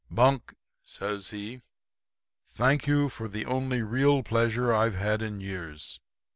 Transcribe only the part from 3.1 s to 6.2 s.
the only real pleasure I've had in years.